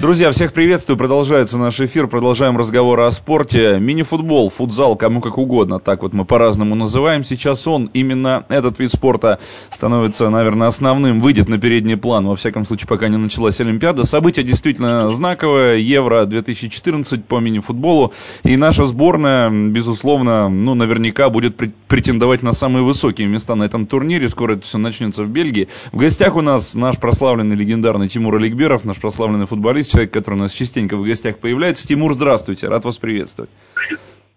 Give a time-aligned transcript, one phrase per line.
[0.00, 0.96] Друзья, всех приветствую.
[0.96, 2.06] Продолжается наш эфир.
[2.06, 3.76] Продолжаем разговор о спорте.
[3.78, 5.78] Мини-футбол, футзал, кому как угодно.
[5.78, 7.22] Так вот мы по-разному называем.
[7.22, 9.38] Сейчас он, именно этот вид спорта,
[9.68, 11.20] становится, наверное, основным.
[11.20, 12.26] Выйдет на передний план.
[12.26, 14.04] Во всяком случае, пока не началась Олимпиада.
[14.04, 15.76] Событие действительно знаковое.
[15.76, 18.14] Евро 2014 по мини-футболу.
[18.42, 21.58] И наша сборная, безусловно, ну, наверняка будет
[21.88, 24.30] претендовать на самые высокие места на этом турнире.
[24.30, 25.68] Скоро это все начнется в Бельгии.
[25.92, 30.38] В гостях у нас наш прославленный легендарный Тимур Аликберов, наш прославленный футболист человек, который у
[30.38, 31.86] нас частенько в гостях появляется.
[31.86, 33.50] Тимур, здравствуйте, рад вас приветствовать.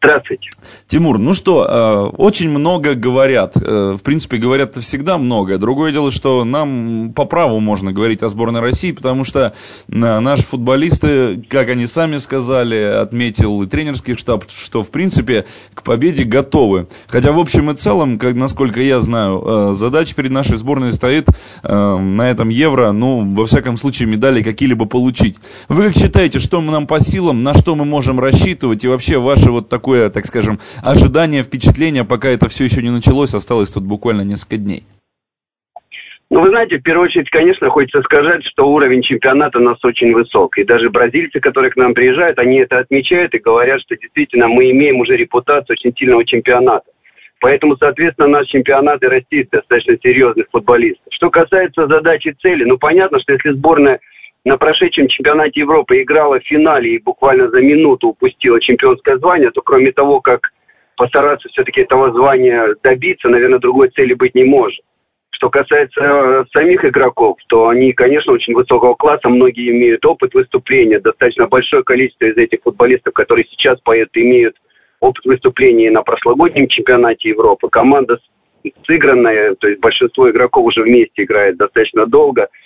[0.00, 0.48] Здравствуйте.
[0.86, 3.56] Тимур, ну что, э, очень много говорят.
[3.56, 5.58] Э, в принципе, говорят всегда много.
[5.58, 9.52] Другое дело, что нам по праву можно говорить о сборной России, потому что э,
[9.88, 16.22] наши футболисты, как они сами сказали, отметил и тренерский штаб, что, в принципе, к победе
[16.22, 16.86] готовы.
[17.08, 21.26] Хотя, в общем и целом, как, насколько я знаю, задача перед нашей сборной стоит
[21.64, 25.38] на этом Евро, ну, во всяком случае, медали какие-либо получить.
[25.68, 29.50] Вы как считаете, что нам по силам, на что мы можем рассчитывать, и вообще ваше
[29.50, 33.84] вот такое такое, так скажем, ожидание, впечатление, пока это все еще не началось, осталось тут
[33.84, 34.82] буквально несколько дней?
[36.30, 40.12] Ну, вы знаете, в первую очередь, конечно, хочется сказать, что уровень чемпионата у нас очень
[40.12, 40.58] высок.
[40.58, 44.70] И даже бразильцы, которые к нам приезжают, они это отмечают и говорят, что действительно мы
[44.70, 46.84] имеем уже репутацию очень сильного чемпионата.
[47.40, 51.06] Поэтому, соответственно, наш чемпионат и растит достаточно серьезных футболистов.
[51.12, 53.98] Что касается задачи цели, ну, понятно, что если сборная
[54.48, 59.60] на прошедшем чемпионате Европы играла в финале и буквально за минуту упустила чемпионское звание, то
[59.60, 60.52] кроме того, как
[60.96, 64.80] постараться все-таки этого звания добиться, наверное, другой цели быть не может.
[65.30, 70.98] Что касается э, самих игроков, то они, конечно, очень высокого класса, многие имеют опыт выступления,
[70.98, 74.56] достаточно большое количество из этих футболистов, которые сейчас поют, имеют
[75.00, 77.68] опыт выступления на прошлогоднем чемпионате Европы.
[77.68, 78.18] Команда
[78.86, 82.48] сыгранная, то есть большинство игроков уже вместе играет достаточно долго–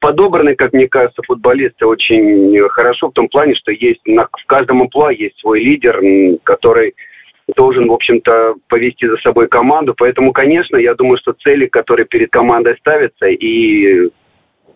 [0.00, 4.82] подобраны, как мне кажется, футболисты очень хорошо в том плане, что есть на, в каждом
[4.82, 6.00] амплуа есть свой лидер,
[6.44, 6.94] который
[7.56, 9.94] должен, в общем-то, повести за собой команду.
[9.96, 14.10] Поэтому, конечно, я думаю, что цели, которые перед командой ставятся, и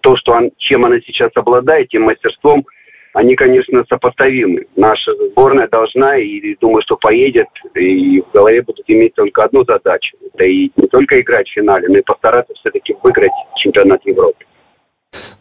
[0.00, 2.64] то, что он, чем она сейчас обладает, тем мастерством,
[3.14, 4.64] они, конечно, сопоставимы.
[4.74, 10.16] Наша сборная должна, и думаю, что поедет, и в голове будут иметь только одну задачу.
[10.32, 14.41] Это и не только играть в финале, но и постараться все-таки выиграть чемпионат Европы.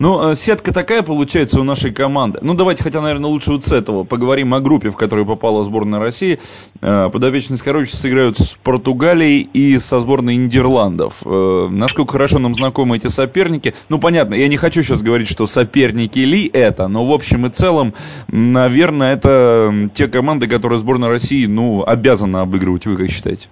[0.01, 2.39] Ну, э, сетка такая получается у нашей команды.
[2.41, 5.99] Ну, давайте хотя, наверное, лучше вот с этого поговорим о группе, в которую попала сборная
[5.99, 6.39] России.
[6.81, 11.21] Э, подопечные Скоровича сыграют с Португалией и со сборной Нидерландов.
[11.23, 13.75] Э, насколько хорошо нам знакомы эти соперники?
[13.89, 17.49] Ну, понятно, я не хочу сейчас говорить, что соперники ли это, но в общем и
[17.49, 17.93] целом,
[18.27, 22.87] наверное, это те команды, которые сборная России, ну, обязана обыгрывать.
[22.87, 23.49] Вы как считаете?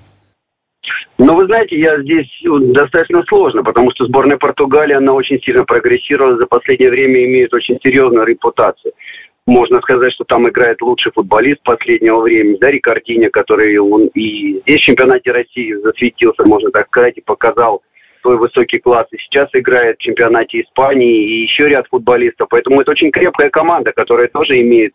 [1.19, 2.29] Ну, вы знаете, я здесь
[2.73, 7.77] достаточно сложно, потому что сборная Португалии, она очень сильно прогрессировала, за последнее время имеет очень
[7.83, 8.93] серьезную репутацию.
[9.45, 14.77] Можно сказать, что там играет лучший футболист последнего времени, да, Рикардиня, который он и здесь
[14.77, 17.81] в чемпионате России засветился, можно так сказать, и показал
[18.21, 19.07] свой высокий класс.
[19.11, 22.47] И сейчас играет в чемпионате Испании и еще ряд футболистов.
[22.49, 24.93] Поэтому это очень крепкая команда, которая тоже имеет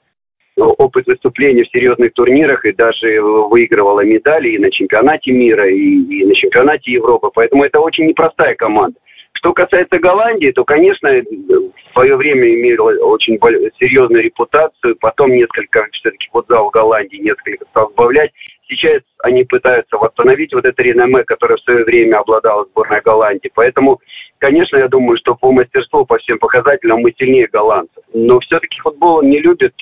[0.56, 6.24] опыт выступления в серьезных турнирах и даже выигрывала медали и на чемпионате мира, и, и
[6.24, 7.30] на чемпионате Европы.
[7.34, 8.98] Поэтому это очень непростая команда.
[9.32, 13.38] Что касается Голландии, то, конечно, в свое время имела очень
[13.78, 18.30] серьезную репутацию, потом несколько, все-таки футзал в Голландии несколько стал сбавлять.
[18.68, 23.50] Сейчас они пытаются восстановить вот это реноме, которое в свое время обладала сборная Голландии.
[23.54, 24.00] Поэтому,
[24.38, 28.02] конечно, я думаю, что по мастерству, по всем показателям мы сильнее голландцев.
[28.14, 29.74] Но все-таки футбол не любит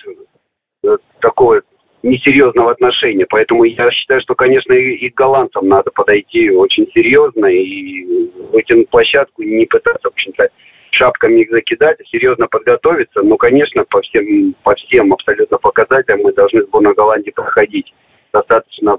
[1.20, 1.62] такого
[2.02, 3.26] несерьезного отношения.
[3.28, 8.04] Поэтому я считаю, что, конечно, и, и голландцам надо подойти очень серьезно и
[8.52, 10.48] вытянуть площадку, не пытаться, в общем-то,
[10.90, 13.22] шапками их закидать, а серьезно подготовиться.
[13.22, 17.92] Ну, конечно, по всем, по всем абсолютно показателям мы должны сборную Голландии проходить
[18.32, 18.98] достаточно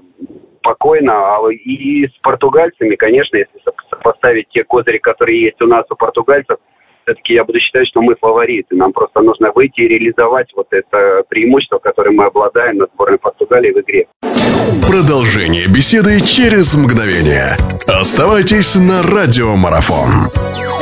[0.58, 1.36] спокойно.
[1.36, 6.56] А и с португальцами, конечно, если сопоставить те козыри, которые есть у нас у португальцев–
[7.04, 8.74] все-таки я буду считать, что мы фавориты.
[8.74, 13.72] Нам просто нужно выйти и реализовать вот это преимущество, которое мы обладаем над сборной Португалии
[13.72, 14.06] в игре.
[14.88, 17.56] Продолжение беседы через мгновение.
[17.86, 20.73] Оставайтесь на радиомарафон.